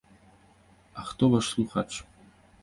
[0.93, 1.91] А хто ваш слухач?